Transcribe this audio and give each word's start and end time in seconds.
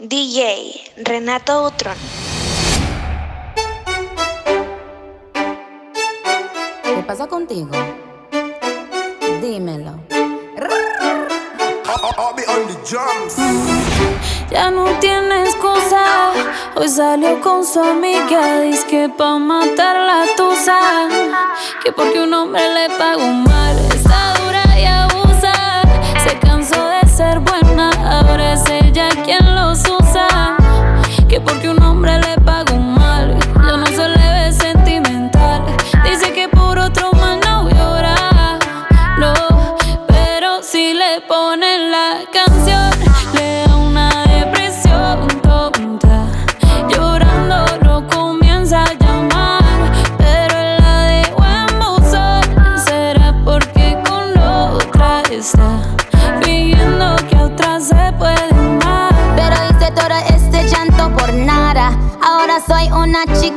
DJ 0.00 0.92
Renato 0.98 1.66
Utron. 1.66 1.96
¿Qué 6.84 7.02
pasa 7.04 7.26
contigo? 7.26 7.70
Dímelo. 9.42 9.98
Ya 14.48 14.70
no 14.70 14.84
tiene 15.00 15.42
excusa. 15.42 16.32
Hoy 16.76 16.88
salió 16.88 17.40
con 17.40 17.66
su 17.66 17.80
amiga. 17.80 18.60
Dice 18.60 18.86
que 18.86 19.08
pa' 19.08 19.40
matar 19.40 19.96
la 19.96 20.26
tusa. 20.36 21.08
Que 21.82 21.90
porque 21.90 22.20
un 22.20 22.32
hombre 22.32 22.62
le 22.72 22.96
pagó 22.96 23.26
mal. 23.26 23.76
Está 23.92 24.34
dura 24.34 24.78
y 24.78 24.84
abusa. 24.84 25.82
Se 26.22 26.38
cansó 26.38 26.86
de 26.86 27.08
ser 27.08 27.40
buena. 27.40 27.90
Ahora 28.20 28.52
es 28.52 28.87
hombre 31.98 32.16
le 32.16 32.37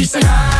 Peace 0.00 0.14
and 0.14 0.59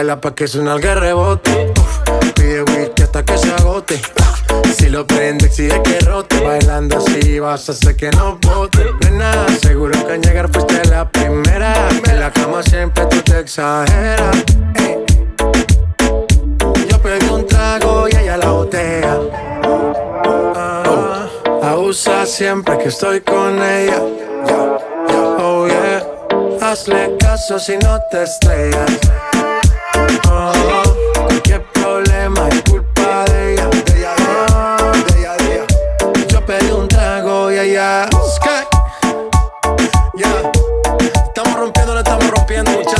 baila 0.00 0.18
pa' 0.18 0.34
que 0.34 0.48
suena 0.48 0.76
el 0.76 0.82
rebote. 0.82 1.74
Pide 2.34 2.62
whisky 2.62 3.02
hasta 3.02 3.22
que 3.22 3.36
se 3.36 3.52
agote. 3.52 4.00
Si 4.74 4.88
lo 4.88 5.06
prende, 5.06 5.44
exige 5.46 5.82
que 5.82 5.98
rote. 6.00 6.40
Bailando 6.42 6.96
así 6.96 7.38
vas 7.38 7.68
a 7.68 7.72
hacer 7.72 7.96
que 7.96 8.10
no 8.12 8.38
bote. 8.40 8.82
Nena, 9.00 9.46
seguro 9.60 9.92
que 10.06 10.12
al 10.14 10.22
llegar 10.22 10.48
fuiste 10.50 10.88
la 10.88 11.06
primera. 11.06 11.74
En 12.08 12.18
la 12.18 12.30
cama 12.32 12.62
siempre 12.62 13.04
tú 13.06 13.20
te 13.20 13.40
exageras. 13.40 14.36
Eh. 14.76 15.04
Yo 16.88 17.02
pedí 17.02 17.28
un 17.28 17.46
trago 17.46 18.08
y 18.08 18.16
ella 18.16 18.38
la 18.38 18.50
botea. 18.50 19.18
Ah, 20.56 21.28
abusa 21.62 22.24
siempre 22.24 22.78
que 22.78 22.88
estoy 22.88 23.20
con 23.20 23.62
ella. 23.62 24.00
Oh 25.38 25.66
yeah, 25.66 26.02
hazle 26.62 27.18
caso 27.18 27.58
si 27.58 27.76
no 27.76 27.98
te 28.10 28.22
estrellas. 28.22 28.98
Cualquier 31.14 31.62
problema 31.72 32.48
es 32.48 32.62
culpa 32.70 33.24
de 33.26 33.54
ella, 33.54 33.68
de 33.68 33.98
ella, 33.98 34.14
de 35.08 35.20
ella, 35.20 35.32
de 35.36 35.54
ella. 35.54 35.64
Yo 36.28 36.44
pedí 36.44 36.70
un 36.70 36.88
trago 36.88 37.50
y 37.50 37.58
allá, 37.58 38.04
allá, 38.04 38.66
estamos 41.26 41.54
rompiendo, 41.54 41.94
le 41.94 42.00
estamos 42.00 42.30
rompiendo, 42.30 42.70
muchachos. 42.72 42.99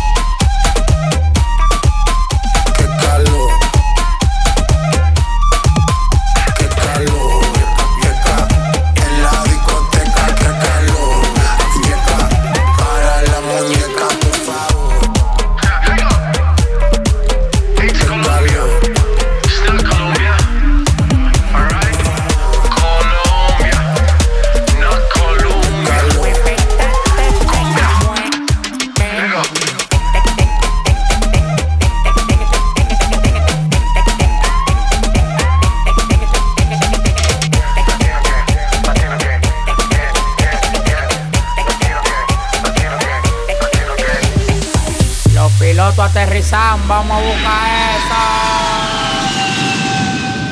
Vamos 46.87 47.11
a 47.11 47.21
buscar 47.21 47.67
eso. 47.97 48.15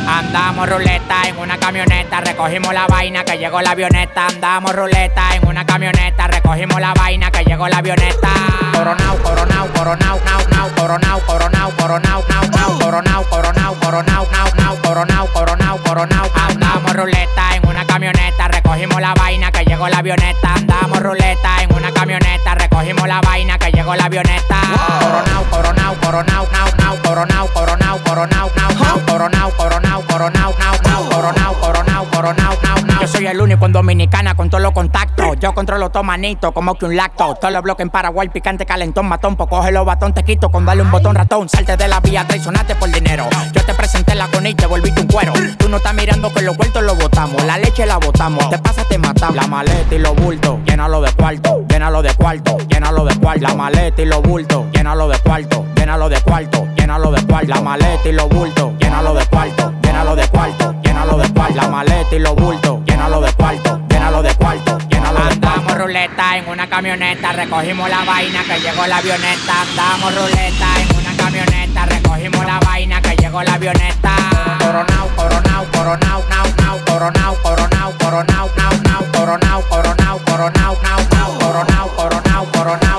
Andamos 0.09 0.69
ruleta 0.69 1.21
en 1.27 1.37
una 1.37 1.57
camioneta, 1.57 2.19
recogimos 2.19 2.73
la 2.73 2.85
vaina 2.87 3.23
que 3.23 3.37
llegó 3.37 3.61
la 3.61 3.71
avioneta. 3.71 4.27
Andamos 4.27 4.75
ruleta 4.75 5.35
en 5.35 5.47
una 5.47 5.65
camioneta, 5.65 6.27
recogimos 6.27 6.81
la 6.81 6.93
vaina 6.93 7.31
que 7.31 7.45
llegó 7.45 7.69
la 7.69 7.77
avioneta. 7.77 8.29
Coronao, 8.73 9.17
coronao, 9.19 9.67
coronao, 9.73 10.19
nao, 10.25 10.47
nao, 10.49 10.69
coronao, 10.75 11.21
coronao, 11.25 11.71
coronao, 11.77 12.23
nao, 12.27 12.43
nao, 12.51 12.79
coronao, 12.79 13.23
coronao, 13.29 13.75
coronao, 13.75 14.27
nao, 14.29 14.53
nao, 14.55 14.75
coronao, 14.81 15.27
coronao, 15.27 15.77
coronao. 15.79 16.29
Andamos 16.49 16.93
ruleta 16.93 17.55
en 17.55 17.67
una 17.67 17.85
camioneta, 17.85 18.47
recogimos 18.49 18.99
la 18.99 19.13
vaina 19.13 19.51
que 19.51 19.63
llegó 19.63 19.87
la 19.87 19.99
avioneta. 19.99 20.55
Andamos 20.55 20.99
ruleta 20.99 21.58
camioneta, 21.99 22.55
recogimos 22.55 23.05
la 23.09 23.19
vaina 23.19 23.57
que 23.57 23.71
llegó 23.71 23.93
la 23.93 24.05
avioneta. 24.05 24.55
Coronao, 25.01 25.43
coronao, 25.51 25.95
coronao, 25.95 26.47
nao, 26.53 26.67
nao, 26.77 26.97
coronao, 27.03 27.47
coronao, 27.53 27.99
coronao, 28.03 28.51
nao, 28.55 28.71
nao, 28.79 29.05
coronao, 29.05 29.51
coronao, 29.57 30.01
coronao, 30.07 30.53
nao, 30.57 30.75
nao, 30.81 31.09
coronao, 31.09 31.53
coronao, 31.59 32.05
coronao, 32.05 32.57
nao, 32.63 32.85
nao. 32.85 33.01
Yo 33.01 33.07
soy 33.07 33.27
el 33.27 33.41
único 33.41 33.65
en 33.65 33.73
Dominicana 33.73 34.35
con 34.35 34.49
todos 34.49 34.61
los 34.61 34.71
contactos. 34.71 35.37
Yo 35.41 35.53
controlo 35.53 35.89
todo 35.89 36.03
manito, 36.03 36.53
como 36.53 36.75
que 36.75 36.85
un 36.85 36.95
lacto. 36.95 37.35
Todos 37.35 37.53
los 37.53 37.63
bloques 37.63 37.83
en 37.83 37.89
Paraguay, 37.89 38.29
picante, 38.29 38.65
calentón, 38.65 39.07
matón. 39.07 39.35
Pues 39.35 39.49
coge 39.49 39.73
los 39.73 39.85
batón, 39.85 40.13
te 40.13 40.23
quito 40.23 40.49
con 40.49 40.65
darle 40.65 40.83
un 40.83 40.91
botón 40.91 41.15
ratón. 41.15 41.49
Salte 41.49 41.75
de 41.75 41.89
la 41.89 41.99
vía, 41.99 42.25
traicionate 42.25 42.75
por 42.75 42.89
dinero. 42.91 43.27
Yo 43.51 43.61
te 43.65 43.73
presenté 43.73 44.15
la 44.15 44.27
con 44.27 44.43
te 44.43 44.65
volviste 44.65 45.01
un 45.01 45.07
cuero. 45.07 45.33
Tú 45.57 45.67
no 45.67 45.77
estás 45.77 45.93
mirando 45.93 46.33
que 46.33 46.43
los 46.43 46.55
vueltos 46.55 46.81
los 46.81 46.97
botamos. 46.97 47.43
La 47.43 47.57
leche 47.57 47.85
la 47.85 47.97
botamos. 47.97 48.49
Te 48.49 48.57
pasa, 48.57 48.85
te 48.85 48.97
matamos. 48.97 49.35
La 49.35 49.47
maleta 49.47 49.93
y 49.93 49.99
los 49.99 50.15
bultos, 50.15 50.59
llénalo 50.65 51.01
de 51.01 51.11
cuarto. 51.13 51.63
Llénalo 51.67 51.88
de 51.89 52.13
cuarto, 52.13 52.57
llénalo 52.69 53.03
de 53.03 53.15
cuarto. 53.15 53.41
La 53.41 53.55
maleta 53.55 54.01
y 54.01 54.05
los 54.05 54.21
bultos, 54.21 54.65
llénalo 54.71 55.07
de 55.07 55.17
cuarto. 55.19 55.65
Llénalo 55.75 56.07
de 56.07 56.21
cuarto, 56.21 56.67
llénalo 56.75 57.11
de 57.11 57.21
cuarto. 57.25 57.47
La 57.47 57.61
maleta 57.61 58.07
y 58.07 58.11
los 58.11 58.29
bultos, 58.29 58.73
llénalo 58.79 59.13
de 59.15 59.25
cuarto. 59.25 59.73
Llénalo 59.81 60.15
de 60.15 60.27
cuarto, 60.27 60.75
llénalo 60.83 61.17
de 61.17 61.33
cuarto. 61.33 61.55
La 61.55 61.67
maleta 61.67 62.15
y 62.15 62.19
los 62.19 62.35
bultos, 62.35 62.79
llénalo 62.85 63.21
de 63.21 63.33
cuarto. 63.33 63.81
Llénalo 63.89 64.21
de 64.21 64.33
cuarto, 64.35 64.77
llénalo 64.87 65.19
de 65.19 65.39
cuarto. 65.39 65.49
Andamos 65.49 65.77
ruleta 65.77 66.37
en 66.37 66.47
una 66.47 66.69
camioneta, 66.69 67.33
recogimos 67.33 67.89
la 67.89 68.03
vaina 68.05 68.43
que 68.43 68.59
llegó 68.59 68.85
la 68.85 68.97
avioneta. 68.97 69.61
Andamos 69.61 70.15
ruleta 70.15 70.67
en 70.79 70.95
una 70.95 71.17
camioneta, 71.17 71.85
recogimos 71.85 72.45
la 72.45 72.59
vaina 72.59 73.01
que 73.01 73.15
llegó 73.15 73.41
la 73.41 73.53
avioneta. 73.55 74.15
Coronao, 74.59 75.07
coronao, 75.15 75.65
coronao, 75.71 76.23
nao, 76.29 76.48
nao, 76.69 76.79
coronao, 76.85 77.35
coronao, 77.41 77.93
coronao, 77.99 78.49
nao, 78.55 78.73
nao, 78.83 79.03
coronao, 79.11 79.61
coronao, 79.69 80.19
coronao, 80.19 80.77
nao, 80.83 81.01
nao, 81.11 81.31
coronao, 81.39 81.89
coronao, 81.97 82.45
coronao, 82.53 82.98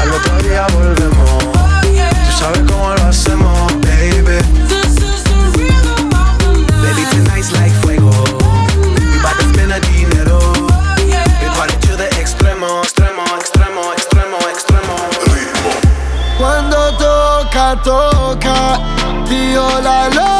Al 0.00 0.12
otro 0.12 0.38
día 0.42 0.66
volvemos. 0.72 1.44
Tú 1.82 2.32
sabes 2.38 2.60
cómo 2.70 2.94
lo 2.94 3.04
hacemos, 3.04 3.72
baby. 3.80 4.38
Baby, 6.82 7.04
tonight's 7.10 7.50
like 7.52 7.74
fuego. 7.82 8.10
Mi 8.94 9.18
padre 9.18 9.46
tiene 9.54 9.80
dinero. 9.80 10.38
Mi 10.98 11.48
party 11.56 11.88
de 11.96 12.06
extremo, 12.20 12.82
extremo, 12.82 13.24
extremo, 13.40 13.92
extremo, 13.92 14.38
extremo. 14.52 14.94
Cuando 16.38 16.96
toca, 16.96 17.82
toca, 17.82 18.80
tío 19.28 19.80
la 19.80 20.08
loca. 20.10 20.37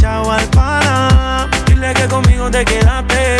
Chao 0.00 0.30
al 0.32 0.48
pana. 0.48 1.46
Dile 1.66 1.92
que 1.92 2.08
conmigo 2.08 2.50
te 2.50 2.64
quedaste. 2.64 3.39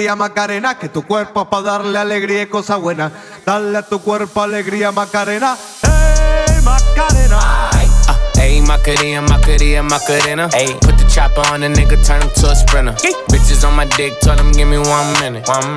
Alegría 0.00 0.16
Macarena, 0.16 0.78
que 0.78 0.88
tu 0.88 1.02
cuerpo 1.02 1.50
pa' 1.50 1.60
darle 1.60 1.98
alegría 1.98 2.42
y 2.42 2.46
cosa 2.46 2.76
buena. 2.76 3.12
Dale 3.44 3.76
a 3.76 3.82
tu 3.82 4.00
cuerpo 4.00 4.40
alegría 4.40 4.92
Macarena, 4.92 5.58
hey 5.82 6.60
Macarena. 6.64 7.70
Uh, 7.74 8.40
Ayy, 8.40 8.62
Macarena, 8.62 9.20
Macarena, 9.20 9.82
Macarena. 9.82 10.48
Ayy, 10.54 10.72
put 10.80 10.96
the 10.96 11.04
chopper 11.06 11.42
on 11.52 11.60
the 11.60 11.68
nigga, 11.68 12.02
turn 12.02 12.22
him 12.22 12.30
to 12.36 12.50
a 12.50 12.56
sprinter. 12.56 12.94
Bitches 13.28 13.62
on 13.68 13.76
my 13.76 13.84
dick, 13.96 14.18
tell 14.20 14.38
him 14.38 14.52
give 14.52 14.66
me 14.66 14.78
one 14.78 15.12
minute. 15.20 15.46
One 15.46 15.74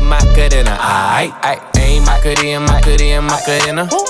Macarena, 0.00 0.78
aight. 0.78 1.34
Ayy, 1.74 2.00
Macarena, 2.06 2.60
Macarena, 2.60 3.20
Macarena. 3.20 3.84
The 3.86 4.09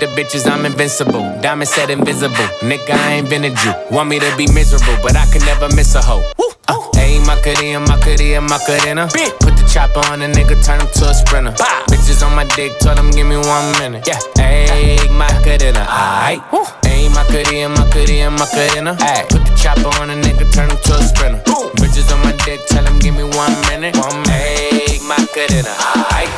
the 0.01 0.07
bitches, 0.17 0.49
I'm 0.49 0.65
invincible. 0.65 1.21
Diamond 1.41 1.69
said 1.69 1.91
invisible. 1.91 2.49
Nigga, 2.65 2.89
I 2.89 3.21
ain't 3.21 3.29
been 3.29 3.45
a 3.45 3.53
Jew. 3.53 3.71
Want 3.91 4.09
me 4.09 4.17
to 4.17 4.35
be 4.35 4.51
miserable, 4.51 4.97
but 5.03 5.15
I 5.15 5.29
can 5.29 5.45
never 5.45 5.69
miss 5.75 5.93
a 5.93 6.01
hoe. 6.01 6.25
Uh, 6.67 6.73
Ayy, 6.97 7.21
Macarena, 7.21 7.79
Macarena, 7.85 8.41
Macarena. 8.41 9.05
Put 9.45 9.53
the 9.61 9.65
chopper 9.69 10.01
on 10.09 10.23
a 10.23 10.27
nigga, 10.27 10.57
turn 10.65 10.81
him 10.81 10.89
to 10.97 11.05
a 11.05 11.13
sprinter. 11.13 11.53
Bitches 11.85 12.25
on 12.25 12.33
my 12.35 12.45
dick, 12.57 12.73
told 12.79 12.97
him 12.97 13.11
give 13.11 13.27
me 13.27 13.37
one 13.37 13.67
minute. 13.77 14.01
Yeah, 14.09 14.17
ayy, 14.41 15.05
Macarena, 15.13 15.85
aight. 15.85 16.41
Ayy, 16.81 17.13
Macarena, 17.13 17.69
Macarena, 17.69 18.31
Macarena. 18.33 18.97
Ayy, 19.05 19.29
put 19.29 19.45
the 19.45 19.53
chopper 19.53 19.93
on 20.01 20.09
a 20.09 20.17
nigga, 20.17 20.49
turn 20.51 20.71
him 20.71 20.81
to 20.81 20.97
a 20.97 21.03
sprinter. 21.05 21.41
Bitches 21.77 22.09
on 22.09 22.25
my 22.25 22.33
dick, 22.41 22.65
tell 22.65 22.83
him 22.83 22.97
give 22.97 23.13
me 23.13 23.23
one 23.23 23.53
minute. 23.69 23.93
One 24.01 24.25
ayy, 24.33 24.97
Macarena, 25.05 25.69
aight. 26.09 26.33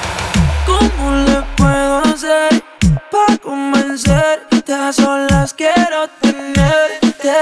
¿Cómo 0.67 1.15
le 1.23 1.43
puedo 1.55 2.03
hacer 2.11 2.72
para 3.13 3.37
convencerte? 3.37 4.73
A 4.73 4.91
solas 4.91 5.53
quiero 5.53 6.07
tenerte. 6.19 7.33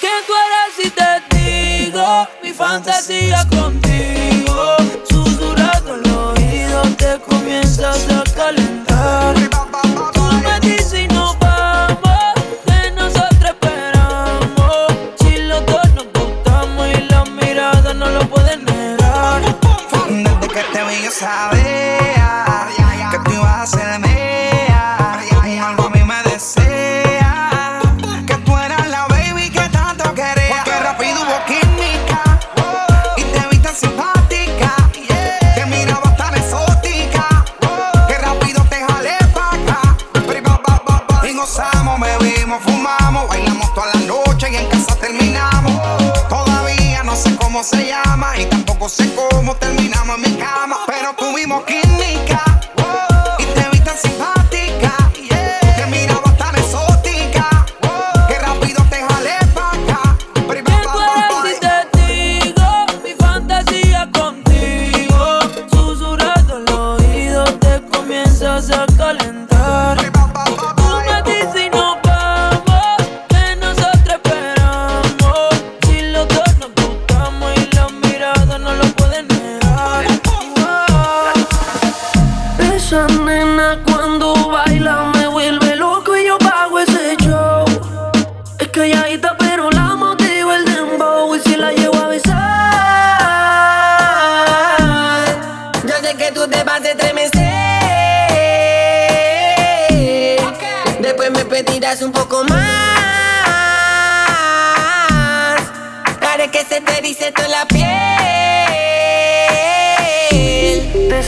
Que 0.00 0.14
tú 0.26 0.32
eres 0.46 0.70
si 0.76 0.90
te 0.90 1.36
digo 1.36 2.28
mi 2.42 2.52
fantasía 2.52 3.46
contigo. 3.48 4.79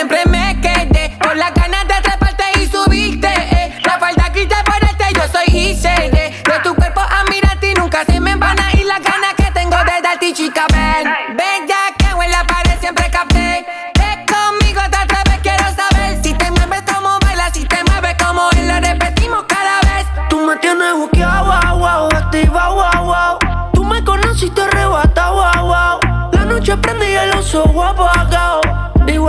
Siempre 0.00 0.24
me 0.30 0.58
quedé 0.62 1.18
con 1.22 1.36
las 1.38 1.52
ganas 1.52 1.86
de 1.86 1.92
atraparte 1.92 2.44
y 2.58 2.66
subirte. 2.66 3.28
eh. 3.28 3.78
La 3.84 3.98
falda 3.98 4.30
grita 4.30 4.64
por 4.64 4.82
este, 4.82 5.04
yo 5.14 5.20
soy 5.30 5.44
ICD. 5.54 6.12
De 6.42 6.60
tu 6.62 6.74
cuerpo 6.74 7.00
a 7.02 7.22
mirarte 7.30 7.72
y 7.72 7.74
nunca 7.74 8.02
se 8.06 8.18
me 8.18 8.34
van 8.36 8.58
a 8.58 8.72
ir 8.72 8.86
las 8.86 9.02
ganas 9.02 9.34
que 9.36 9.50
tengo 9.52 9.76
de 9.76 10.00
darte, 10.02 10.32
chica. 10.32 10.64
Ven, 10.72 11.04
ven 11.36 11.68
ya 11.68 11.94
que 11.98 12.24
en 12.24 12.30
la 12.32 12.44
pared 12.44 12.78
siempre 12.80 13.10
capté. 13.10 13.66
Ven 13.98 14.24
conmigo 14.26 14.80
otra 14.86 15.04
vez, 15.04 15.38
quiero 15.42 15.64
saber 15.64 16.18
si 16.22 16.32
te 16.32 16.50
mueves 16.50 16.82
como 16.90 17.18
bailas, 17.20 17.52
si 17.52 17.66
te 17.66 17.84
mueves 17.84 18.14
como 18.24 18.48
él, 18.52 18.68
lo 18.68 18.80
repetimos 18.80 19.44
cada 19.48 19.80
vez. 19.82 20.06
Tú 20.30 20.40
me 20.46 20.56
tienes 20.56 20.94
buqueado, 20.94 21.44
wow, 21.44 21.78
wow, 21.78 22.08
activa, 22.16 22.68
wow, 22.70 23.04
wow. 23.04 23.70
Tú 23.74 23.84
me 23.84 24.02
conociste 24.02 24.62
arrebata, 24.62 25.30
wow, 25.30 25.66
wow. 25.66 26.30
La 26.32 26.46
noche 26.46 26.74
prendí 26.78 27.04
el 27.04 27.32
oso 27.32 27.64
guapo 27.64 28.08
apagado. 28.08 28.62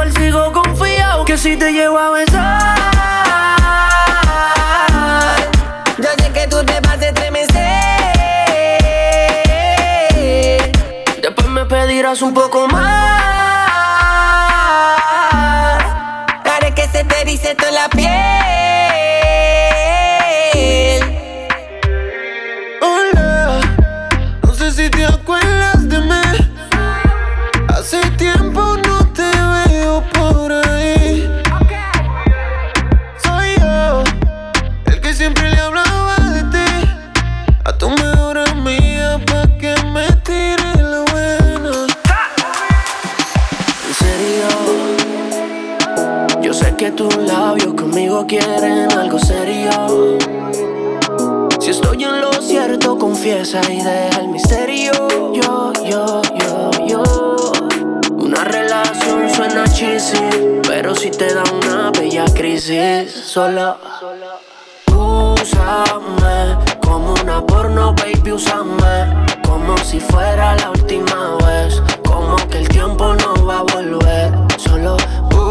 Sigo 0.10 0.52
confiado 0.52 1.24
que 1.26 1.38
si 1.38 1.56
te 1.56 1.72
llevo 1.72 2.00
a 2.00 2.10
besar. 2.10 2.78
Yo 5.98 6.10
sé 6.18 6.32
que 6.34 6.48
tú 6.48 6.66
te 6.66 6.80
vas 6.80 7.00
a 7.00 7.08
estremecer. 7.08 7.52
Después 11.22 11.48
me 11.48 11.66
pedirás 11.66 12.22
un 12.24 12.34
poco 12.34 12.68
más. 12.68 13.22
Haré 16.46 16.74
que 16.74 16.88
se 16.88 17.04
te 17.04 17.22
erice 17.22 17.54
toda 17.56 17.72
la 17.72 17.90
piel. 17.90 18.41
Sé 46.62 46.76
que 46.76 46.92
tus 46.92 47.16
labios 47.18 47.74
conmigo 47.74 48.26
quieren 48.28 48.92
algo 48.92 49.20
serio. 49.20 50.18
Si 51.60 51.72
estoy 51.72 52.04
en 52.04 52.22
lo 52.22 52.32
cierto, 52.34 52.98
confiesa 52.98 53.62
y 53.70 53.78
deja 53.78 54.20
el 54.20 54.30
misterio. 54.30 54.92
Yo, 55.34 55.74
yo, 55.84 56.22
yo, 56.40 56.72
yo. 56.88 57.04
Una 58.12 58.44
relación 58.44 59.30
suena 59.34 59.64
cheesy, 59.66 60.18
pero 60.68 60.96
si 60.96 61.12
te 61.12 61.34
da 61.34 61.44
una 61.52 61.92
bella 61.92 62.26
crisis, 62.34 63.12
solo 63.12 63.78
úsame 64.88 66.58
como 66.82 67.14
una 67.22 67.46
porno, 67.46 67.94
baby, 67.94 68.32
úsame 68.32 69.26
como 69.48 69.78
si 69.78 70.00
fuera 70.00 70.56
la 70.58 70.72
última 70.72 71.38
vez. 71.46 71.82
Como 72.06 72.36
que 72.50 72.60
el 72.60 72.68
tiempo 72.70 73.14
no 73.16 73.46
va 73.46 73.60
a 73.60 73.64
volver, 73.64 74.32
solo 74.58 74.98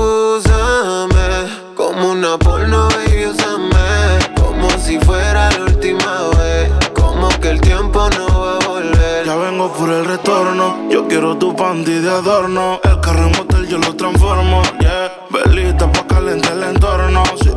Úsame 0.00 1.28
como 1.76 2.12
una 2.12 2.38
porno, 2.38 2.88
baby, 2.88 3.26
úsame 3.26 4.18
Como 4.40 4.70
si 4.78 4.98
fuera 5.00 5.50
la 5.50 5.64
última 5.64 6.28
vez 6.38 6.70
Como 6.94 7.28
que 7.40 7.50
el 7.50 7.60
tiempo 7.60 8.08
no 8.16 8.40
va 8.40 8.56
a 8.56 8.68
volver 8.68 9.26
Ya 9.26 9.36
vengo 9.36 9.70
por 9.72 9.90
el 9.90 10.04
retorno. 10.04 10.88
Yo 10.90 11.06
quiero 11.06 11.36
tu 11.36 11.54
panty 11.54 12.00
de 12.00 12.10
adorno. 12.10 12.80
El 12.82 13.00
carro 13.00 13.26
en 13.26 13.32
motel 13.32 13.68
yo 13.68 13.78
lo 13.78 13.94
transformo. 13.94 14.62
Yeah, 14.80 15.12
velita 15.30 15.90
pa' 15.92 16.06
calentar 16.06 16.52
el 16.52 16.62
entorno. 16.64 17.22
Sí. 17.42 17.50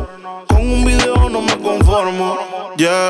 Con 0.48 0.60
un 0.60 0.84
video 0.84 1.28
no 1.28 1.40
me 1.40 1.56
conformo. 1.58 2.38
Yeah, 2.76 3.08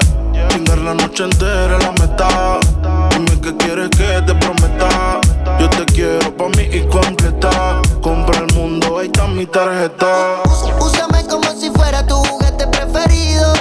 chingar 0.49 0.79
la 0.79 0.95
noche 0.95 1.25
entera 1.25 1.79
la 1.79 1.93
meta. 1.93 3.04
Dime 3.15 3.41
que 3.41 3.57
quieres 3.59 3.91
que 3.91 4.23
te 4.27 4.35
prometa. 4.35 5.21
Yo 5.61 5.71
te 5.71 5.85
quiero 5.87 6.37
pa' 6.37 6.49
mí 6.49 6.65
y 6.73 6.81
completa. 6.89 7.81
Compra 8.03 8.41
el 8.41 8.53
mundo, 8.55 8.99
ahí 8.99 9.07
está 9.07 9.29
mi 9.29 9.47
tarjeta. 9.47 10.43
Úsame 10.81 11.25
como 11.29 11.49
si 11.53 11.71
fuera 11.71 12.05
tu 12.05 12.17
juguete 12.17 12.67
preferido. 12.67 13.53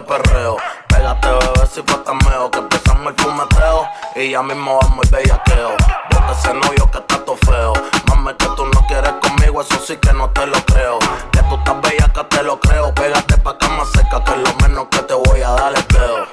Este 0.00 0.12
perreo. 0.12 0.56
Pégate, 0.88 1.28
bebé, 1.28 1.66
si 1.72 1.82
fue 1.82 1.96
tan 2.04 2.18
meo 2.18 2.50
que 2.50 2.58
empezamos 2.58 3.06
el 3.12 3.14
fumeteo. 3.22 3.88
Y 4.16 4.30
ya 4.30 4.42
mismo 4.42 4.78
vamos 4.80 5.04
el 5.06 5.10
bellaqueo. 5.10 5.70
Bota 6.10 6.32
ese 6.32 6.54
novio 6.54 6.90
que 6.90 6.98
está 6.98 7.24
todo 7.24 7.36
feo. 7.36 7.72
Mami, 8.08 8.34
que 8.34 8.46
tú 8.56 8.66
no 8.66 8.86
quieres 8.86 9.12
conmigo, 9.20 9.60
eso 9.62 9.78
sí 9.86 9.96
que 9.96 10.12
no 10.12 10.30
te 10.30 10.46
lo 10.46 10.64
creo. 10.66 10.98
Que 11.32 11.42
tú 11.42 11.56
estás 11.56 11.80
bella, 11.82 12.12
que 12.12 12.24
te 12.24 12.42
lo 12.42 12.60
creo. 12.60 12.94
Pégate 12.94 13.36
pa' 13.38 13.58
cama 13.58 13.84
seca, 13.94 14.22
que 14.24 14.32
es 14.32 14.38
lo 14.38 14.68
menos 14.68 14.88
que 14.90 15.02
te 15.02 15.14
voy 15.14 15.42
a 15.42 15.50
dar 15.50 15.74
es 15.74 15.84
peo. 15.84 16.26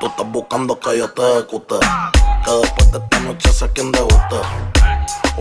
Tú 0.00 0.06
estás 0.06 0.26
buscando 0.26 0.78
que 0.78 0.98
yo 0.98 1.10
te 1.12 1.32
ejecute. 1.32 1.76
Que 2.44 2.50
después 2.50 2.92
de 2.92 2.98
esta 2.98 3.20
noche 3.20 3.52
sé 3.52 3.72
quién 3.72 3.92
debuste. 3.92 4.36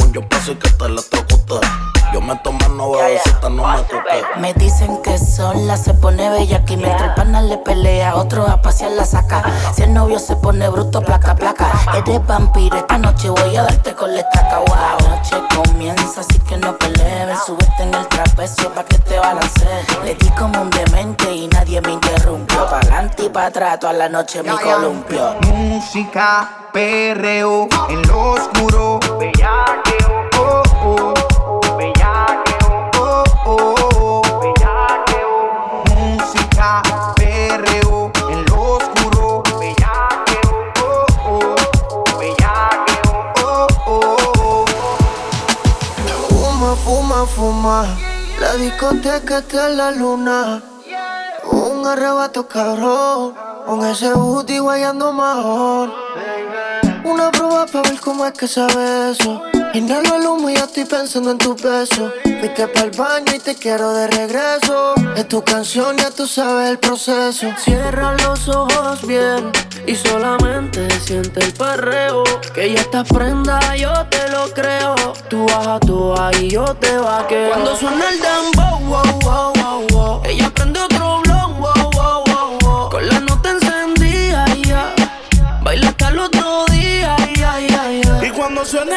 Un 0.01 0.13
yo 0.13 0.27
paso 0.27 0.51
y 0.51 0.55
que 0.55 0.69
te 0.69 0.85
electrocute. 0.85 1.67
Yo 2.13 2.21
me 2.21 2.35
tomo 2.37 2.59
no 2.69 2.91
bebecita, 2.91 3.49
no 3.49 3.67
me 3.67 3.81
toque. 3.83 4.23
Me 4.37 4.53
dicen 4.53 5.01
que 5.01 5.17
sola 5.17 5.75
se 5.75 5.93
pone 5.93 6.29
bella 6.29 6.57
aquí 6.57 6.77
mientras 6.77 7.09
el 7.09 7.15
pana 7.15 7.41
le 7.41 7.57
pelea, 7.57 8.15
otro 8.15 8.47
a 8.47 8.61
pasear 8.61 8.91
la 8.91 9.05
saca. 9.05 9.43
Si 9.73 9.83
el 9.83 9.93
novio 9.93 10.17
se 10.17 10.35
pone 10.37 10.69
bruto, 10.69 11.01
placa, 11.01 11.35
placa. 11.35 11.69
Eres 11.95 12.25
vampiro, 12.25 12.77
esta 12.77 12.97
noche 12.97 13.29
voy 13.29 13.55
a 13.57 13.63
darte 13.63 13.93
con 13.93 14.13
la 14.13 14.21
estaca. 14.21 14.59
Wow, 14.59 15.09
la 15.09 15.17
noche 15.17 15.35
comienza, 15.55 16.21
así 16.21 16.39
que 16.39 16.57
no 16.57 16.77
pelees. 16.77 17.39
Súbete 17.45 17.83
en 17.83 17.93
el 17.93 18.07
trapecio 18.07 18.73
pa' 18.73 18.83
que 18.85 18.97
te 18.99 19.19
balance. 19.19 19.67
Le 20.03 20.15
di 20.15 20.29
como 20.29 20.61
un 20.61 20.69
demente 20.69 21.31
y 21.31 21.47
nadie 21.49 21.81
me 21.81 21.91
interrumpió. 21.91 22.69
Pa' 22.69 22.77
adelante 22.77 23.25
y 23.25 23.29
pa' 23.29 23.47
atrás, 23.47 23.79
toda 23.79 23.93
la 23.93 24.07
noche 24.07 24.41
me 24.43 24.51
columpio. 24.51 25.35
Música, 25.41 26.49
perreo, 26.71 27.67
en 27.89 28.01
lo 28.07 28.31
oscuro. 28.31 28.99
Bellaqueo, 29.19 30.29
oh, 30.39 30.63
oh. 30.83 31.26
Oh, 33.49 33.75
oh. 33.95 34.21
Música, 35.95 36.83
perreo, 37.15 38.11
en 38.29 38.45
lo 38.45 38.61
oscuro. 38.73 39.41
Bellaqueo, 39.57 40.65
oh, 40.83 41.05
oh. 41.25 42.19
Bellaqueo, 42.19 43.31
oh, 43.45 43.67
oh. 43.85 44.65
Fuma, 46.27 46.75
fuma, 46.75 47.25
fuma. 47.25 47.97
La 48.41 48.55
discoteca 48.55 49.37
está 49.37 49.69
en 49.69 49.77
la 49.77 49.91
luna. 49.91 50.61
Un 51.49 51.87
arrebato 51.87 52.49
cabrón. 52.49 53.33
Con 53.65 53.85
ese 53.85 54.13
booty 54.13 54.59
guayando 54.59 55.13
mejor. 55.13 55.93
Una 57.05 57.31
prueba 57.31 57.65
para 57.65 57.89
ver 57.89 57.99
cómo 58.01 58.25
es 58.25 58.33
que 58.33 58.47
sabe 58.49 59.11
eso. 59.11 59.41
Inhalo 59.73 60.15
el 60.15 60.25
humo 60.25 60.49
y 60.49 60.55
ya 60.55 60.65
estoy 60.65 60.85
pensando 60.85 61.31
en 61.31 61.37
tu 61.37 61.55
beso. 61.55 62.11
Fuiste 62.23 62.67
para 62.67 62.85
el 62.85 62.91
baño 62.91 63.33
y 63.35 63.39
te 63.39 63.55
quiero 63.55 63.93
de 63.93 64.07
regreso. 64.07 64.95
Es 65.15 65.27
tu 65.27 65.43
canción, 65.43 65.97
ya 65.97 66.09
tú 66.11 66.27
sabes 66.27 66.69
el 66.71 66.79
proceso. 66.79 67.47
Cierra 67.57 68.15
los 68.23 68.47
ojos 68.47 69.05
bien 69.05 69.51
y 69.85 69.95
solamente 69.95 70.87
siente 70.99 71.39
el 71.41 71.53
perreo. 71.53 72.23
Que 72.53 72.73
ya 72.73 72.81
estás 72.81 73.07
prenda, 73.07 73.75
yo 73.75 73.91
te 74.09 74.29
lo 74.29 74.49
creo. 74.53 74.95
Tú 75.29 75.45
bajas, 75.47 75.79
tú 75.81 76.13
y 76.39 76.49
yo 76.49 76.65
te 76.75 76.97
vaqueo. 76.97 77.49
Cuando 77.49 77.75
suena 77.75 78.09
el 78.09 78.19
dembow, 78.19 78.79
wow, 78.87 79.19
wow, 79.21 79.53
wow, 79.53 79.87
wow. 79.91 80.21
Ella 80.25 80.49
prende 80.49 80.79
otro 80.79 81.21
blon, 81.21 81.59
wow, 81.59 81.91
wow, 81.91 82.23
wow, 82.25 82.57
wow. 82.61 82.89
Con 82.89 83.07
la 83.07 83.19
nota 83.19 83.51
encendida, 83.51 84.45
ya. 84.65 84.93
Baila 85.63 85.89
hasta 85.89 86.09
el 86.09 86.19
otro 86.19 86.65
día, 86.71 87.15
ya, 87.35 87.59
ya, 87.59 87.91
ya. 87.91 88.25
Y 88.27 88.31
cuando 88.31 88.63
suena 88.65 88.96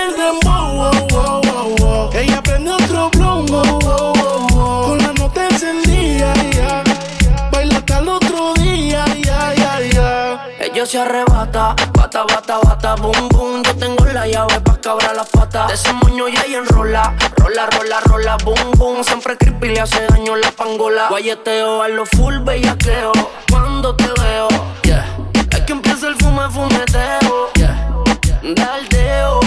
se 10.91 10.99
arrebata, 10.99 11.77
bata, 11.93 12.25
bata, 12.25 12.59
bata, 12.65 12.95
boom, 12.97 13.29
boom. 13.29 13.63
Yo 13.63 13.77
tengo 13.77 14.05
la 14.07 14.27
llave 14.27 14.61
pa' 14.61 14.81
cabrar 14.81 15.15
las 15.15 15.29
patas. 15.29 15.69
De 15.69 15.75
ese 15.75 15.93
moño 15.93 16.27
ya 16.27 16.45
y 16.49 16.55
enrola, 16.55 17.15
rola, 17.37 17.67
rola, 17.67 18.01
rola, 18.01 18.37
boom, 18.45 18.73
boom. 18.77 19.05
Siempre 19.05 19.37
creepy 19.39 19.69
le 19.69 19.81
hace 19.81 20.05
daño 20.09 20.35
la 20.35 20.51
pangola. 20.51 21.07
Guayeteo 21.09 21.83
a 21.83 21.89
lo 21.89 22.05
full 22.07 22.39
bellaqueo. 22.41 23.13
Cuando 23.49 23.95
te 23.95 24.07
veo, 24.21 24.49
yeah. 24.83 25.07
Es 25.53 25.61
que 25.61 25.73
empieza 25.73 26.09
el 26.09 26.17
fume, 26.17 26.51
fumeteo, 26.51 27.53
yeah. 27.55 27.95
Daldeo, 28.43 29.41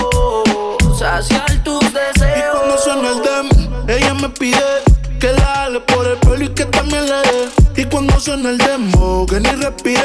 saciar 0.98 1.62
tus 1.66 1.84
Y 1.84 1.90
deseos. 1.90 2.56
cuando 2.58 2.78
suena 2.78 3.10
el 3.10 3.22
dem, 3.22 3.90
ella 3.90 4.14
me 4.14 4.30
pide 4.30 4.64
que 5.20 5.34
la 5.34 5.46
jale 5.46 5.82
por 5.82 6.08
el 6.08 6.18
pelo 6.20 6.42
y 6.46 6.50
que 6.50 6.64
también 6.66 7.06
le 7.06 7.18
dé. 7.18 7.63
Cuando 7.92 8.20
suena 8.20 8.50
el 8.50 8.58
demo, 8.58 9.26
que 9.28 9.40
ni 9.40 9.50
respire, 9.50 10.02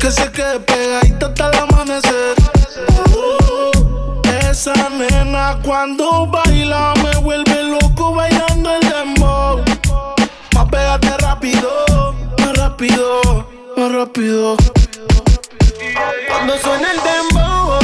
que 0.00 0.10
se 0.10 0.30
quede 0.32 0.60
pegadita 0.60 1.26
hasta 1.26 1.50
el 1.50 1.58
amanecer. 1.58 2.34
Uh, 3.14 4.20
esa 4.50 4.72
nena 4.90 5.58
cuando 5.62 6.26
baila 6.26 6.94
me 7.02 7.16
vuelve 7.18 7.62
loco 7.64 8.14
bailando 8.14 8.74
el 8.74 8.80
dembow. 8.88 9.62
Más 10.54 10.68
pégate 10.70 11.16
rápido, 11.18 12.14
más 12.38 12.56
rápido, 12.56 13.46
más 13.76 13.92
rápido. 13.92 14.56
Cuando 16.28 16.58
suena 16.58 16.90
el 16.90 17.00
dembow, 17.02 17.79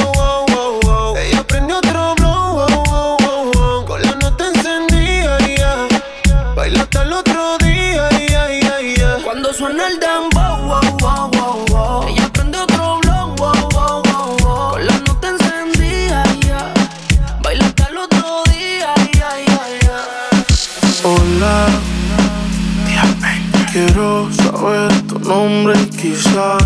quiero 23.96 24.28
saber 24.30 24.92
tu 25.06 25.18
nombre 25.20 25.74
y 25.80 25.86
quizás, 25.86 26.62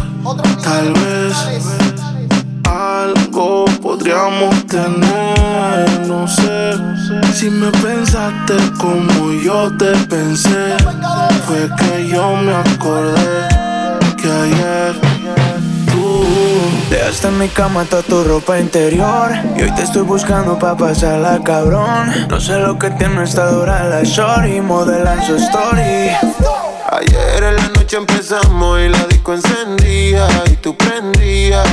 tal 0.64 0.92
vez, 0.92 1.32
algo 2.68 3.66
podríamos 3.80 4.66
tener. 4.66 6.08
No 6.08 6.26
sé 6.26 6.72
si 7.32 7.48
me 7.48 7.70
pensaste 7.70 8.54
como 8.80 9.32
yo 9.44 9.70
te 9.76 9.92
pensé. 10.08 10.76
Fue 11.46 11.70
que 11.78 12.08
yo 12.08 12.36
me 12.36 12.52
acordé 12.52 13.48
que 14.20 14.28
ayer 14.28 15.00
tú 15.86 16.24
Dejaste 16.90 17.28
en 17.28 17.38
mi 17.38 17.48
cama 17.48 17.84
toda 17.84 18.02
tu 18.02 18.24
ropa 18.24 18.58
interior. 18.58 19.30
Y 19.56 19.62
hoy 19.62 19.70
te 19.76 19.82
estoy 19.82 20.02
buscando 20.02 20.58
pa' 20.58 20.76
pasarla 20.76 21.40
cabrón. 21.44 22.10
No 22.28 22.40
sé 22.40 22.58
lo 22.58 22.76
que 22.76 22.90
tiene 22.90 23.22
esta 23.22 23.46
dura 23.52 23.84
la 23.84 24.02
shorty 24.02 24.60
Modelan 24.60 25.24
su 25.24 25.36
story. 25.36 26.10
Ayer 26.92 27.19
noche 27.90 27.96
empezamos 27.96 28.78
y 28.78 28.88
la 28.88 29.04
disco 29.06 29.32
encendía 29.34 30.28
y 30.46 30.54
tú 30.56 30.76
prendías. 30.76 31.66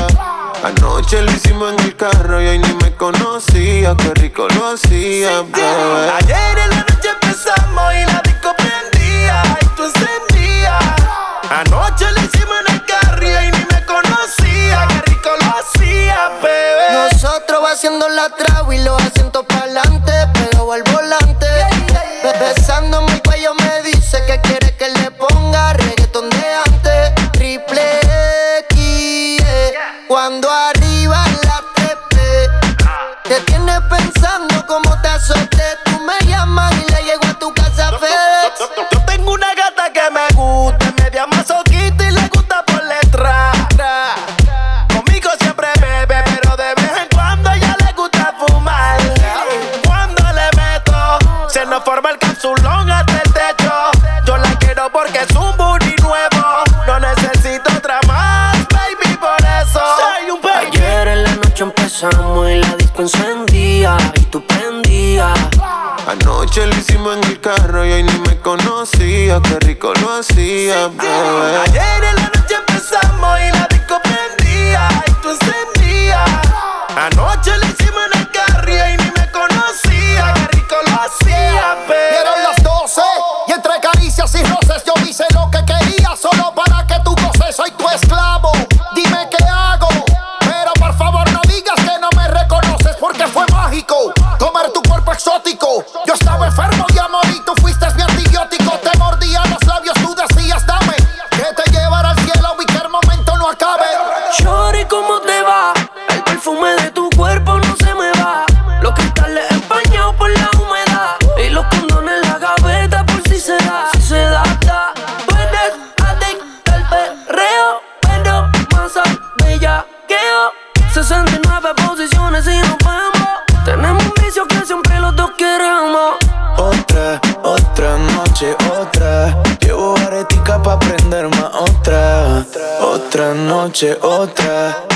Anoche 0.64 1.22
lo 1.22 1.32
hicimos 1.32 1.74
en 1.74 1.80
el 1.80 1.96
carro 1.96 2.42
y 2.42 2.48
hoy 2.48 2.58
ni 2.58 2.74
me 2.74 2.92
conocía, 2.96 3.96
qué 3.96 4.14
rico 4.16 4.48
lo 4.56 4.70
hacía, 4.70 5.42
bebé. 5.44 6.12
Ayer 6.18 6.58
en 6.58 6.70
la 6.72 6.86
noche 6.90 7.10
empezamos 7.22 7.94
y 7.94 8.12
la 8.12 8.22
disco 8.24 8.56
prendía 8.58 9.44
y 9.62 9.66
tú 9.76 9.84
encendías. 9.84 10.84
Anoche 11.52 12.06
lo 12.12 12.22
hicimos 12.22 12.56
en 12.68 12.74
el 12.74 12.86
carro 12.86 13.24
y 13.24 13.32
hoy 13.34 13.52
ni 13.52 13.76
me 13.76 13.86
conocía, 13.86 14.88
qué 14.88 15.12
rico 15.12 15.30
lo 15.40 15.54
hacía, 15.60 16.30
bebé. 16.42 17.12
Nosotros 17.12 17.64
va 17.64 17.74
haciendo 17.74 18.10
la 18.10 18.30
trago 18.30 18.74
y 18.74 18.80
los 18.80 18.96
asientos 18.96 19.17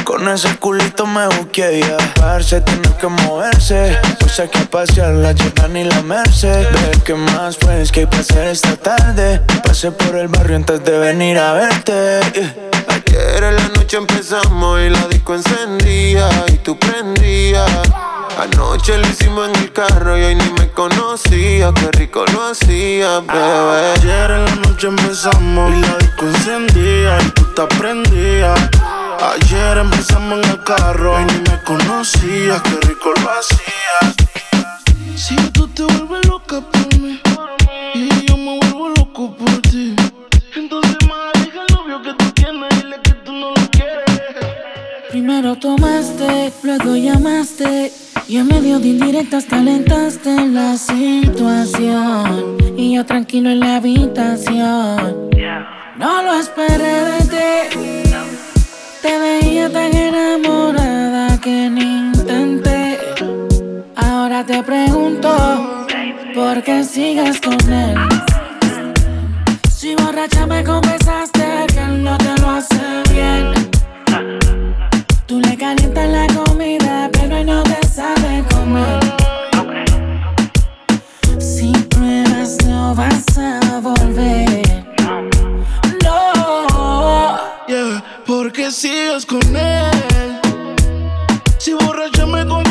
Con 0.05 0.27
ese 0.27 0.57
culito 0.57 1.05
me 1.05 1.27
busqué 1.27 1.81
ya. 1.81 1.97
Parce, 2.15 2.61
tiene 2.61 2.89
que 2.99 3.07
moverse. 3.07 3.95
Pues 4.19 4.39
hay 4.39 4.49
que 4.49 4.61
pasear 4.61 5.13
la 5.13 5.35
Jordan 5.37 5.77
y 5.77 5.83
la 5.83 6.01
Merced. 6.01 6.65
Ve 6.71 6.99
que 7.05 7.13
más 7.13 7.57
pues 7.57 7.91
que 7.91 7.99
hay 7.99 8.05
para 8.07 8.21
hacer 8.21 8.47
esta 8.47 8.75
tarde. 8.75 9.39
Pasé 9.63 9.91
por 9.91 10.15
el 10.15 10.29
barrio 10.29 10.55
antes 10.55 10.83
de 10.83 10.97
venir 10.97 11.37
a 11.37 11.53
verte. 11.53 12.21
Ayer 12.87 13.43
en 13.43 13.55
la 13.55 13.67
noche 13.67 13.97
empezamos 13.97 14.79
y 14.81 14.89
la 14.89 15.07
disco 15.07 15.35
encendía 15.35 16.27
y 16.47 16.57
tú 16.57 16.79
prendías. 16.79 17.69
Anoche 18.41 18.97
lo 18.97 19.07
hicimos 19.07 19.49
en 19.49 19.55
el 19.55 19.71
carro 19.71 20.17
y 20.17 20.23
hoy 20.23 20.33
ni 20.33 20.49
me 20.53 20.71
conocía. 20.71 21.71
Qué 21.75 21.91
rico 21.91 22.25
lo 22.33 22.47
hacía, 22.47 23.19
bebé. 23.19 23.93
Ayer 23.93 24.31
en 24.31 24.45
la 24.45 24.55
noche 24.55 24.87
empezamos 24.87 25.71
y 25.71 25.79
la 25.79 25.97
disco 25.99 26.25
encendía 26.25 27.21
y 27.21 27.29
tú 27.35 27.43
te 27.53 27.67
prendías. 27.77 28.59
Ayer 29.31 29.77
empezamos 29.77 30.43
en 30.43 30.49
el 30.49 30.63
carro 30.63 31.21
y 31.21 31.25
ni 31.25 31.51
me 31.51 31.63
conocías. 31.63 32.59
Qué 32.63 32.87
rico 32.87 33.13
lo 33.21 33.29
hacías. 33.29 34.15
Si 35.15 35.35
tú 35.51 35.67
te 35.67 35.83
vuelves 35.83 36.25
loca 36.25 36.61
por 36.61 36.99
mí 36.99 37.21
y 37.93 38.25
yo 38.25 38.37
me 38.37 38.57
vuelvo 38.57 38.89
loco 38.89 39.37
por 39.37 39.61
ti, 39.61 39.95
entonces 40.55 40.97
más 41.07 41.31
deja 41.45 41.61
el 41.67 41.75
novio 41.75 42.01
que 42.01 42.13
tú 42.15 42.31
tienes, 42.31 42.69
dile 42.75 42.99
que 43.03 43.11
tú 43.23 43.33
no 43.33 43.49
lo 43.49 43.69
quieres. 43.69 44.19
Primero 45.11 45.55
tomaste, 45.57 46.51
luego 46.63 46.95
llamaste 46.95 47.91
y 48.31 48.37
en 48.37 48.47
medio 48.47 48.79
de 48.79 48.87
indirectas 48.87 49.43
calentaste 49.43 50.47
la 50.47 50.77
situación 50.77 52.55
y 52.77 52.95
yo 52.95 53.05
tranquilo 53.05 53.49
en 53.49 53.59
la 53.59 53.75
habitación. 53.75 55.29
No 55.97 56.23
lo 56.23 56.35
esperé 56.39 56.93
de 57.09 57.19
ti. 57.69 58.09
Te 59.01 59.19
veía 59.19 59.69
tan 59.69 59.93
enamorada 59.93 61.41
que 61.41 61.69
ni 61.69 61.81
intenté. 61.81 62.99
Ahora 63.97 64.45
te 64.45 64.63
pregunto 64.63 65.85
por 66.33 66.63
qué 66.63 66.85
sigues 66.85 67.41
con 67.41 67.59
él. 67.69 67.97
Si 69.69 69.93
borracha 69.95 70.47
me 70.47 70.63
confesaste 70.63 71.65
que 71.67 71.79
él 71.79 72.01
no 72.01 72.17
te 72.17 72.33
lo 72.39 72.49
hace 72.51 73.03
bien. 73.11 73.51
Tú 75.25 75.41
le 75.41 75.57
calientas 75.57 76.09
la 76.09 76.27
comida, 76.27 76.80
sabe 78.71 79.11
comer. 79.55 79.91
Si 81.39 81.71
pruebas, 81.89 82.57
no 82.65 82.95
vas 82.95 83.37
a 83.37 83.79
volver. 83.79 84.85
No. 86.03 87.39
Yeah, 87.67 88.03
porque 88.25 88.71
sigues 88.71 89.25
con 89.25 89.41
él. 89.55 90.39
Si 91.57 91.73
borracha 91.73 92.25
me 92.25 92.45
confesaste 92.45 92.70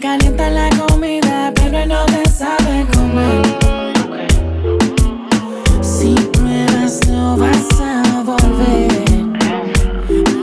Calientas 0.00 0.50
la 0.50 0.70
comida, 0.70 1.52
pero 1.54 1.84
no 1.84 2.06
te 2.06 2.26
sabe 2.30 2.86
comer. 2.94 3.42
Si 5.82 6.14
pruebas, 6.32 7.06
no 7.06 7.36
vas 7.36 7.68
a 7.82 8.22
volver. 8.22 9.04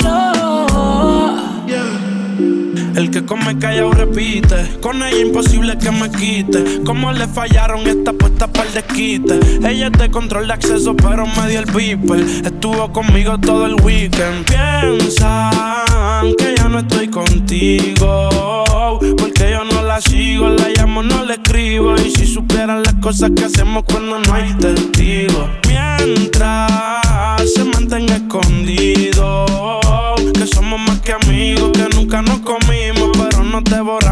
No. 0.03 1.35
El 2.95 3.09
que 3.09 3.25
come 3.25 3.57
callado 3.57 3.93
repite. 3.93 4.77
Con 4.79 5.01
ella 5.01 5.21
imposible 5.21 5.75
que 5.79 5.89
me 5.89 6.11
quite. 6.11 6.83
Como 6.83 7.11
le 7.11 7.27
fallaron 7.27 7.87
esta 7.87 8.13
puesta 8.13 8.45
para 8.45 8.67
el 8.67 8.75
desquite. 8.75 9.39
Ella 9.67 9.87
es 9.87 9.99
de 9.99 10.11
control 10.11 10.45
de 10.45 10.53
acceso, 10.53 10.95
pero 10.95 11.25
me 11.25 11.49
dio 11.49 11.61
el 11.61 11.65
beeper. 11.65 12.19
Estuvo 12.45 12.93
conmigo 12.93 13.39
todo 13.39 13.65
el 13.65 13.73
weekend. 13.81 14.45
Piensan 14.45 16.35
que 16.37 16.55
ya 16.55 16.69
no 16.69 16.77
estoy 16.77 17.07
contigo. 17.07 18.65
Sigo, 20.01 20.49
la 20.49 20.69
llamo, 20.69 21.03
no 21.03 21.23
le 21.23 21.33
escribo. 21.33 21.95
Y 21.95 22.11
si 22.11 22.25
supieran 22.25 22.83
las 22.83 22.95
cosas 22.95 23.31
que 23.35 23.45
hacemos 23.45 23.83
cuando 23.83 24.19
no 24.19 24.33
hay 24.33 24.53
testigos. 24.55 25.49
Mientras 25.67 26.71
se 27.53 27.63
mantenga 27.63 28.15
escondido. 28.15 29.45
Que 30.33 30.47
somos 30.47 30.79
más 30.79 30.99
que 31.01 31.13
amigos, 31.13 31.71
que 31.71 31.87
nunca 31.95 32.21
nos 32.21 32.39
comimos. 32.39 33.11
Pero 33.17 33.43
nos 33.43 33.63
devoramos 33.63 34.06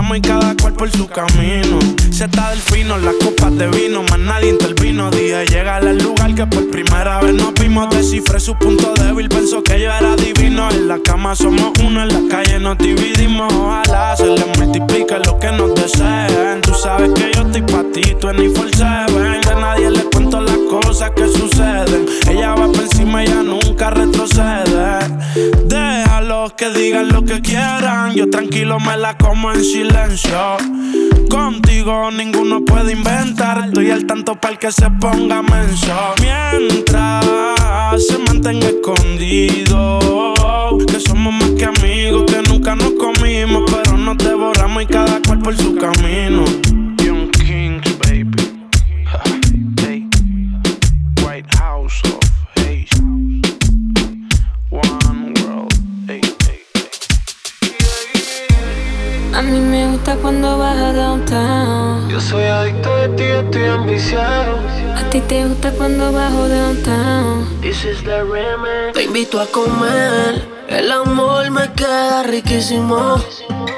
por 0.86 0.98
su 1.00 1.08
camino. 1.08 1.80
Está 2.10 2.50
del 2.52 2.60
fino, 2.60 2.98
las 2.98 3.16
copas 3.16 3.56
de 3.58 3.68
vino, 3.68 4.04
más 4.04 4.20
nadie 4.20 4.50
intervino. 4.50 5.10
Dije, 5.10 5.46
llega 5.48 5.78
al 5.78 5.98
lugar 5.98 6.34
que 6.34 6.46
por 6.46 6.70
primera 6.70 7.20
vez 7.22 7.34
nos 7.34 7.54
vimos. 7.54 7.90
Descifré 7.90 8.40
su 8.40 8.56
punto 8.58 8.94
débil, 8.94 9.28
pensó 9.30 9.64
que 9.64 9.80
yo 9.80 9.92
era 9.92 10.16
divino. 10.16 10.70
En 10.72 10.88
la 10.88 11.00
cama 11.00 11.36
somos 11.36 11.72
uno, 11.84 12.04
en 12.04 12.10
la 12.10 12.22
calle 12.30 12.60
nos 12.60 12.78
dividimos. 12.78 13.52
Ojalá 13.54 14.16
se 14.16 14.28
le 14.28 14.46
multiplique 14.58 15.16
lo 15.26 15.40
que 15.40 15.52
nos 15.52 15.76
deseen. 15.76 16.62
Tú 16.62 16.74
sabes 16.74 17.12
que 17.14 17.32
yo 17.34 17.42
estoy 17.42 17.62
pa' 17.62 17.84
ti, 17.94 18.16
tú 18.20 18.30
en 18.30 18.56
Seven. 18.76 19.42
De 19.42 19.56
nadie 19.60 19.90
le 19.90 20.04
cuento 20.06 20.42
las 20.42 20.58
cosas 20.70 21.12
que 21.12 21.28
suceden. 21.28 22.06
Ella 22.30 22.56
va 22.56 22.68
por 22.68 22.82
encima, 22.82 23.24
ella 23.24 23.44
nunca 23.44 23.90
retrocede. 23.90 25.00
Déjalos 25.66 26.54
que 26.54 26.70
digan 26.70 27.10
lo 27.10 27.24
que 27.24 27.42
quieran. 27.42 28.14
Yo 28.14 28.30
tranquilo 28.30 28.80
me 28.80 28.98
la 28.98 29.18
como 29.18 29.52
en 29.52 29.64
silencio. 29.64 30.58
Contigo 31.30 32.12
ninguno 32.12 32.64
puede 32.64 32.94
inventar. 32.94 33.66
Estoy 33.68 33.92
al 33.92 34.06
tanto 34.06 34.36
para 34.36 34.54
el 34.54 34.60
que 34.60 34.72
se 34.72 34.90
ponga 34.92 35.42
menso. 35.42 35.94
Mientras 36.22 37.26
se 37.98 38.18
mantenga 38.20 38.68
escondido. 38.68 40.34
Que 40.88 41.00
somos 41.00 41.34
más 41.34 41.52
que 41.52 41.66
amigos, 41.66 42.26
que 42.32 42.42
nunca 42.50 42.76
nos 42.76 42.94
comimos. 42.94 43.64
Pero 43.72 43.98
nos 43.98 44.18
devoramos 44.18 44.84
y 44.84 44.86
cada 44.86 45.22
cual 45.22 45.40
por 45.40 45.56
su 45.58 45.76
camino. 45.76 46.44
Gusta 60.06 60.22
cuando 60.22 60.60
vas 60.60 60.78
a 60.78 60.94
downtown. 60.94 62.10
Yo 62.10 62.22
soy 62.22 62.44
adicto 62.44 62.96
de 62.96 63.10
ti, 63.10 63.24
estoy 63.24 63.66
ambiciado. 63.66 64.60
A 64.96 65.10
ti 65.10 65.20
te 65.22 65.48
gusta 65.48 65.72
cuando 65.72 66.12
bajo 66.12 66.48
downtown. 66.48 67.62
This 67.62 67.84
is 67.84 68.04
the 68.04 68.24
remix. 68.24 68.94
Te 68.94 69.04
invito 69.04 69.42
a 69.42 69.48
comer. 69.48 70.48
El 70.68 70.92
amor 70.92 71.50
me 71.50 71.72
queda 71.74 72.22
riquísimo. 72.22 73.16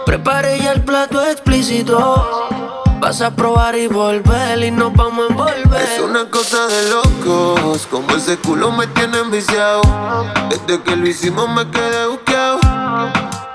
Preparé 0.05 0.59
ya 0.59 0.73
el 0.73 0.82
plato 0.82 1.25
explícito. 1.25 2.49
Vas 2.99 3.21
a 3.21 3.34
probar 3.34 3.78
y 3.78 3.88
volver 3.88 4.61
y 4.63 4.71
nos 4.71 4.93
vamos 4.93 5.30
a 5.30 5.32
envolver. 5.32 5.82
Es 5.82 6.01
una 6.01 6.30
cosa 6.30 6.67
de 6.67 6.89
locos, 6.89 7.88
como 7.89 8.15
ese 8.17 8.36
culo 8.38 8.71
me 8.71 8.86
tiene 8.88 9.19
enviciado. 9.19 9.82
Desde 10.49 10.82
que 10.84 10.95
lo 10.97 11.07
hicimos 11.07 11.47
me 11.47 11.69
quedé 11.71 12.07
buqueado. 12.07 12.59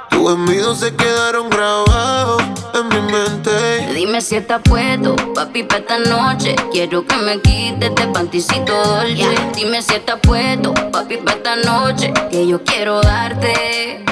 Tus 0.08 0.32
envidios 0.32 0.78
se 0.78 0.94
quedaron 0.94 1.50
grabados 1.50 2.41
mi 2.92 3.00
mente. 3.12 3.50
Dime 3.94 4.20
si 4.20 4.36
estás 4.36 4.60
puesto, 4.62 5.16
papi, 5.34 5.62
pa' 5.62 5.76
esta 5.78 5.98
noche. 5.98 6.54
Quiero 6.70 7.06
que 7.06 7.16
me 7.16 7.40
quites 7.40 7.88
este 7.90 8.06
panticito 8.08 8.72
dolce. 8.72 9.34
Dime 9.54 9.82
si 9.82 9.94
estás 9.94 10.18
puesto, 10.22 10.74
papi, 10.92 11.16
pa' 11.18 11.32
esta 11.32 11.56
noche. 11.56 12.12
Que 12.30 12.46
yo 12.46 12.62
quiero 12.64 13.00
darte. 13.00 14.04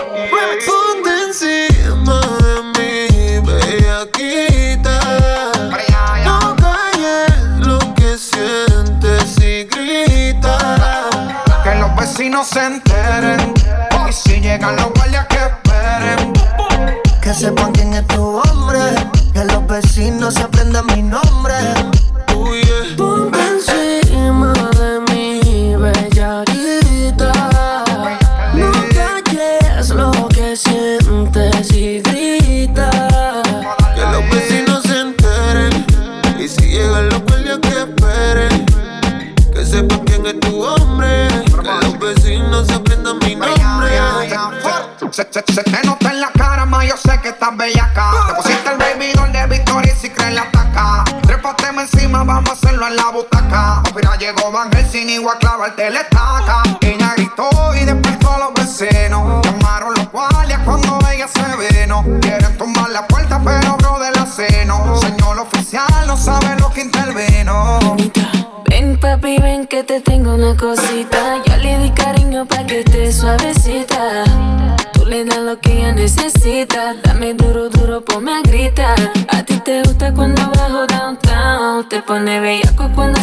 Ponte 0.66 1.11
encima 1.26 2.20
de 2.45 2.62
mí, 2.74 3.47
bellaquita. 3.47 5.01
No 6.24 6.57
calles 6.57 7.66
lo 7.66 7.78
que 7.95 8.16
sientes 8.16 9.39
y 9.39 9.64
grita. 9.64 11.09
Que 11.64 11.74
los 11.76 11.95
vecinos 11.97 12.49
se 12.49 12.64
enteren. 12.64 13.55
Y 14.09 14.12
si 14.12 14.41
llegan 14.41 14.76
los 14.76 14.93
guardias 14.95 15.26
que 15.26 15.37
esperen. 15.37 16.33
Que 17.22 17.35
sepan 17.35 17.72
quién 17.72 17.95
es 17.95 18.07
tu 18.09 18.39
vecinos 19.83 20.35
se 20.35 20.43
aprendan 20.43 20.85
mi 20.95 21.03
nombre. 21.03 21.55
Ponte 22.97 23.39
encima 23.55 24.53
de 24.78 25.01
mí, 25.09 25.74
bellaquita. 25.76 27.33
No 28.55 28.70
calles 28.95 29.89
lo 29.91 30.11
que 30.28 30.57
sientes 30.57 31.72
y 31.72 32.01
grita. 32.01 32.91
Que 33.95 34.03
los 34.12 34.24
vecinos 34.31 34.83
se 34.83 35.01
enteren. 35.01 35.87
Y 36.39 36.49
si 36.49 36.62
llegan 36.72 37.09
los 37.09 37.22
guardias 37.22 37.59
que 37.59 37.78
esperen. 37.87 38.66
Que 39.53 39.64
sepan 39.64 40.01
quién 40.01 40.26
es 40.26 40.41
tu 40.41 40.62
hombre. 40.62 41.28
Que 41.47 41.87
los 41.87 41.99
vecinos 41.99 42.66
se 42.66 42.74
aprendan 42.74 43.18
mi 43.20 43.35
nombre. 43.35 43.51
Clavarte 55.61 55.90
la. 55.90 56.00
Ella 56.80 57.12
gritó 57.18 57.50
y 57.78 57.84
despertó 57.84 58.32
a 58.32 58.38
los 58.38 58.54
vecinos. 58.54 59.44
Llamaron 59.44 59.92
los 59.92 60.11
guardias 60.11 60.58
cuando 60.64 60.98
ella 61.12 61.28
se 61.28 61.42
vino. 61.82 62.02
Quieren 62.22 62.56
tumbar 62.56 62.88
la 62.88 63.06
puerta, 63.06 63.38
pero 63.44 63.76
bro 63.76 63.98
de 63.98 64.11
la 64.12 64.24
seno. 64.24 64.96
Señor 64.96 65.38
oficial, 65.38 66.06
no 66.06 66.16
sabe 66.16 66.58
lo 66.58 66.70
que 66.70 66.80
intervino. 66.80 67.78
Ven 68.70 68.98
papi, 68.98 69.36
ven 69.36 69.66
que 69.66 69.84
te 69.84 70.00
tengo 70.00 70.34
una 70.34 70.56
cosita. 70.56 71.42
Yo 71.44 71.56
le 71.58 71.78
di 71.80 71.90
cariño 71.90 72.46
pa' 72.46 72.64
que 72.64 72.80
esté 72.80 73.12
suavecita. 73.12 74.24
Tú 74.94 75.04
le 75.04 75.26
das 75.26 75.40
lo 75.40 75.61
que 75.61 75.76
ella 75.76 75.92
necesita. 75.92 76.94
Dame 77.02 77.34
duro, 77.34 77.68
duro, 77.68 78.02
ponme 78.02 78.32
a 78.32 78.40
gritar. 78.40 78.98
A 79.28 79.42
ti 79.42 79.58
te 79.58 79.82
gusta 79.82 80.11
cuando 80.14 80.40
bajo 80.52 80.86
downtown. 80.86 81.86
Te 81.90 82.00
pone 82.00 82.40
bellaco 82.40 82.88
cuando 82.94 83.20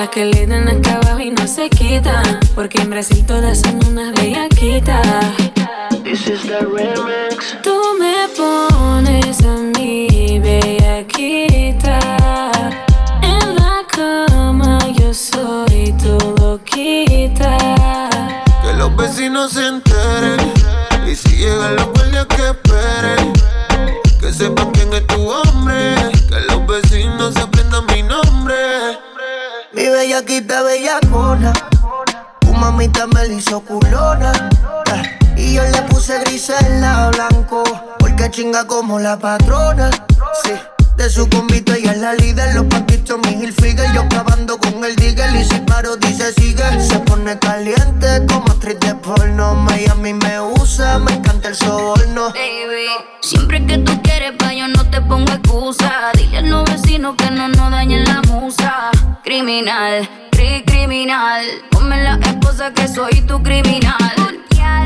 En 0.00 0.06
la 0.06 0.10
que 0.10 0.24
le 0.24 0.46
dan 0.46 0.68
acá 0.68 0.94
abajo 0.96 1.20
y 1.20 1.30
no 1.30 1.46
se 1.46 1.68
quitan. 1.68 2.40
Porque 2.54 2.80
en 2.80 2.90
Brasil 2.90 3.24
todas 3.26 3.60
son 3.60 3.84
unas 3.86 4.14
bellaquitas. 4.14 5.06
This 6.04 6.26
is 6.26 6.42
the 6.42 6.60
remix. 6.60 7.56
Tú 7.62 7.79
Me 33.06 33.26
la 33.28 33.34
hizo 33.34 33.60
culona. 33.60 34.32
eh, 34.94 35.18
Y 35.36 35.54
yo 35.54 35.62
le 35.64 35.82
puse 35.82 36.18
grisela 36.20 37.10
blanco. 37.14 37.62
Porque 37.98 38.30
chinga 38.30 38.66
como 38.66 38.98
la 38.98 39.18
patrona. 39.18 39.90
Sí. 40.44 40.52
De 40.96 41.08
su 41.08 41.26
convito 41.30 41.72
ella 41.72 41.92
es 41.92 41.98
la 41.98 42.12
líder, 42.12 42.54
los 42.54 42.66
paquitos 42.66 43.18
mi 43.24 43.30
Hilfiger 43.42 43.90
Yo 43.94 44.06
clavando 44.08 44.58
con 44.58 44.84
el 44.84 44.94
digger 44.96 45.34
y 45.34 45.44
si 45.44 45.58
paro 45.60 45.96
dice 45.96 46.30
sigue 46.34 46.78
Se 46.78 46.98
pone 46.98 47.38
caliente 47.38 48.26
como 48.28 48.44
actriz 48.48 48.78
de 48.80 48.94
porno 48.96 49.54
Miami 49.54 50.12
me 50.12 50.38
usa, 50.42 50.98
me 50.98 51.12
encanta 51.12 51.48
el 51.48 51.54
soborno 51.54 52.24
Baby, 52.34 52.88
siempre 53.22 53.64
que 53.64 53.78
tú 53.78 53.98
quieres, 54.02 54.32
pa' 54.38 54.52
yo 54.52 54.68
no 54.68 54.90
te 54.90 55.00
pongo 55.00 55.32
excusa. 55.32 55.90
Dile 56.18 56.38
a 56.38 56.42
los 56.42 56.64
vecinos 56.70 57.14
que 57.16 57.30
no 57.30 57.48
nos 57.48 57.70
dañen 57.70 58.04
la 58.04 58.20
musa. 58.28 58.90
Criminal, 59.24 60.06
cri 60.50 60.62
criminal. 60.64 61.44
Ponme 61.70 62.02
la 62.02 62.18
esposa 62.22 62.72
que 62.72 62.88
soy 62.88 63.20
tu 63.22 63.42
criminal. 63.42 63.96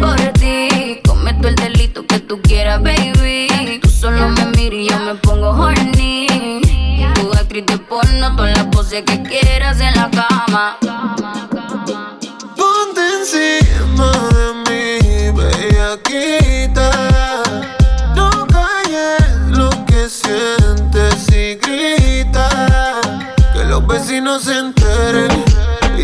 Por 0.01 0.17
ti, 0.35 1.01
cometo 1.07 1.49
el 1.49 1.55
delito 1.55 2.07
que 2.07 2.21
tú 2.21 2.41
quieras, 2.43 2.83
baby. 2.83 3.81
Tú 3.81 3.89
solo 3.89 4.29
me 4.31 4.47
miras 4.57 4.81
y 4.81 4.89
yo 4.89 4.99
me 5.01 5.15
pongo 5.15 5.51
horny. 5.51 6.61
Tu 7.15 7.33
actriz 7.33 7.65
de 7.67 7.79
porno, 7.79 8.37
todas 8.37 8.57
las 8.57 8.67
poses 8.67 9.03
que 9.05 9.23
quieras 9.23 9.81
en 9.81 9.95
la 9.95 10.11
cama. 10.11 10.77
Ponte 12.57 13.01
encima 13.21 14.11
de 14.37 14.47
mí, 14.67 15.31
bellaquita. 15.37 16.91
No 18.15 18.31
calles 18.47 19.25
lo 19.49 19.71
que 19.87 20.09
sientes 20.09 21.29
y 21.33 21.55
grita. 21.57 23.01
Que 23.53 23.65
los 23.65 23.87
vecinos 23.87 24.45
se 24.45 24.59
enteren. 24.59 25.54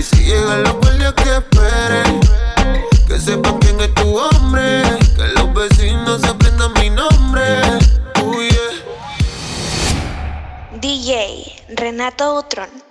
Y 0.01 0.03
si 0.03 0.25
llegan 0.25 0.63
los 0.63 0.73
guardias 0.81 1.13
que 1.13 1.37
esperen. 1.37 2.21
Que 3.07 3.21
sepan 3.21 3.59
quién 3.59 3.79
es 3.83 3.93
tu 3.93 4.17
hombre. 4.17 4.83
Que 5.15 5.29
los 5.37 5.53
vecinos 5.53 6.25
aprendan 6.25 6.73
mi 6.81 6.89
nombre. 6.89 7.61
Oh, 8.25 8.33
yeah. 8.41 8.81
DJ 10.81 11.55
Renato 11.77 12.39
Utron. 12.39 12.90